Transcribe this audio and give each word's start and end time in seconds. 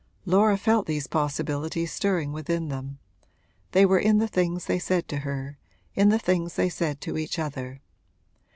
Laura 0.25 0.57
felt 0.57 0.87
these 0.87 1.05
possibilities 1.05 1.91
stirring 1.91 2.31
within 2.33 2.69
them; 2.69 2.97
they 3.71 3.85
were 3.85 3.99
in 3.99 4.17
the 4.17 4.27
things 4.27 4.65
they 4.65 4.79
said 4.79 5.07
to 5.07 5.17
her, 5.17 5.59
in 5.93 6.09
the 6.09 6.17
things 6.17 6.55
they 6.55 6.69
said 6.69 6.99
to 6.99 7.19
each 7.19 7.37
other. 7.37 7.81